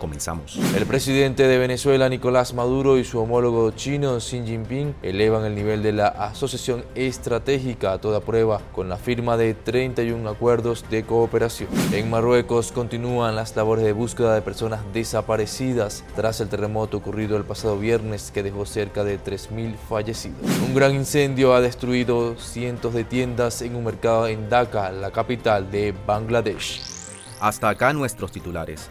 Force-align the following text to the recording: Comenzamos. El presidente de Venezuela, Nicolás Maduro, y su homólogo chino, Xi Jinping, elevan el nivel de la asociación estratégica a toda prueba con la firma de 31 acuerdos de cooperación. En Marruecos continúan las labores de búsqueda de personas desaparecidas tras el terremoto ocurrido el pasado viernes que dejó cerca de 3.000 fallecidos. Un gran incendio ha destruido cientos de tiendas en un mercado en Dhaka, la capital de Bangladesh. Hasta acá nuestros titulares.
Comenzamos. 0.00 0.58
El 0.74 0.86
presidente 0.86 1.46
de 1.46 1.58
Venezuela, 1.58 2.08
Nicolás 2.08 2.54
Maduro, 2.54 2.98
y 2.98 3.04
su 3.04 3.20
homólogo 3.20 3.70
chino, 3.72 4.16
Xi 4.16 4.42
Jinping, 4.46 4.94
elevan 5.02 5.44
el 5.44 5.54
nivel 5.54 5.82
de 5.82 5.92
la 5.92 6.08
asociación 6.08 6.84
estratégica 6.94 7.92
a 7.92 8.00
toda 8.00 8.20
prueba 8.20 8.62
con 8.72 8.88
la 8.88 8.96
firma 8.96 9.36
de 9.36 9.52
31 9.52 10.28
acuerdos 10.28 10.86
de 10.90 11.04
cooperación. 11.04 11.68
En 11.92 12.08
Marruecos 12.08 12.72
continúan 12.72 13.36
las 13.36 13.54
labores 13.54 13.84
de 13.84 13.92
búsqueda 13.92 14.34
de 14.34 14.40
personas 14.40 14.80
desaparecidas 14.94 16.02
tras 16.16 16.40
el 16.40 16.48
terremoto 16.48 16.96
ocurrido 16.96 17.36
el 17.36 17.44
pasado 17.44 17.78
viernes 17.78 18.30
que 18.32 18.42
dejó 18.42 18.64
cerca 18.64 19.04
de 19.04 19.22
3.000 19.22 19.76
fallecidos. 19.76 20.40
Un 20.66 20.74
gran 20.74 20.94
incendio 20.94 21.54
ha 21.54 21.60
destruido 21.60 22.36
cientos 22.38 22.94
de 22.94 23.04
tiendas 23.04 23.60
en 23.60 23.76
un 23.76 23.84
mercado 23.84 24.28
en 24.28 24.48
Dhaka, 24.48 24.90
la 24.92 25.10
capital 25.10 25.70
de 25.70 25.94
Bangladesh. 26.06 26.80
Hasta 27.40 27.68
acá 27.68 27.92
nuestros 27.92 28.32
titulares. 28.32 28.90